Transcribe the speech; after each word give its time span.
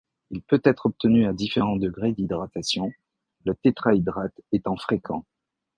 Il 0.31 0.41
peut 0.41 0.63
être 0.63 0.87
obtenu 0.87 1.27
à 1.27 1.31
différents 1.33 1.75
degrés 1.75 2.11
d'hydratation, 2.11 2.91
le 3.45 3.53
tétrahydrate 3.53 4.41
étant 4.51 4.75
fréquent. 4.75 5.27